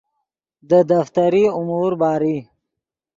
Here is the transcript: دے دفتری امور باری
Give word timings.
دے 0.69 0.79
دفتری 0.89 1.43
امور 1.59 1.91
باری 2.01 2.35